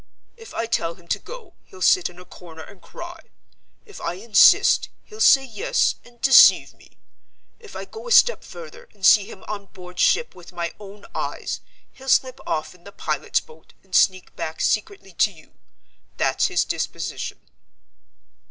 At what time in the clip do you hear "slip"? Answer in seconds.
12.09-12.39